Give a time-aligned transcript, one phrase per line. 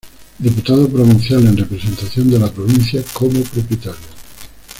[0.39, 4.07] Diputado Provincial en representación de la provincia como propietario.